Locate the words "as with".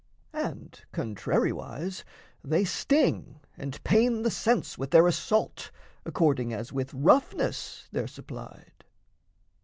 6.53-6.91